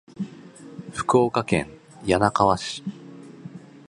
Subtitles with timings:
[0.91, 1.69] 福岡県
[2.07, 2.83] 柳川市